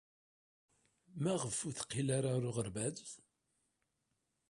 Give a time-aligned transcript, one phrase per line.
[1.23, 2.99] Maɣef ur teqqil ara ɣer uɣerbaz?